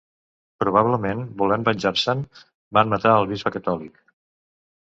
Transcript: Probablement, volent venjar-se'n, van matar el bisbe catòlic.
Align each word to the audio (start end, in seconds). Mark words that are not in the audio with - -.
Probablement, 0.63 1.21
volent 1.41 1.67
venjar-se'n, 1.69 2.23
van 2.79 2.91
matar 2.95 3.15
el 3.19 3.31
bisbe 3.35 3.55
catòlic. 3.59 4.03